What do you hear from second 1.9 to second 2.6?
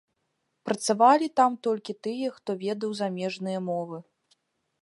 тыя, хто